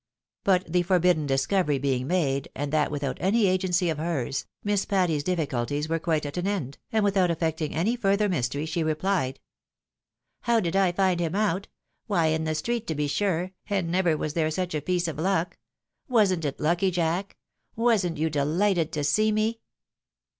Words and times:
But 0.43 0.65
the 0.73 0.81
forbidden 0.81 1.27
discovery 1.27 1.77
being 1.77 2.07
made, 2.07 2.49
and 2.55 2.73
that 2.73 2.89
without 2.89 3.19
any 3.21 3.45
agency 3.45 3.87
of 3.87 3.99
hers, 3.99 4.47
Miss 4.63 4.83
Patty's 4.83 5.23
difficulties 5.23 5.87
were 5.87 5.99
quite 5.99 6.25
at 6.25 6.37
an 6.37 6.47
end, 6.47 6.79
and 6.91 7.03
without 7.03 7.29
affecting 7.29 7.75
any 7.75 7.95
further 7.95 8.27
mystery, 8.27 8.65
she 8.65 8.83
repUed," 8.83 9.37
How 10.47 10.59
did 10.59 10.75
I 10.75 10.91
find 10.91 11.19
him 11.19 11.35
out? 11.35 11.67
Why, 12.07 12.27
in 12.29 12.45
the 12.45 12.55
street 12.55 12.87
to 12.87 12.95
be 12.95 13.05
sure; 13.05 13.51
and 13.69 13.91
never 13.91 14.17
was 14.17 14.33
there 14.33 14.49
such 14.49 14.73
a 14.73 14.81
piece 14.81 15.07
of 15.07 15.19
luck! 15.19 15.59
Wasn't 16.09 16.45
it 16.45 16.59
lucky, 16.59 16.89
Jack? 16.89 17.37
Wasn't 17.75 18.17
you 18.17 18.31
deHghted 18.31 18.89
to 18.93 19.03
see 19.03 19.31
me 19.31 19.59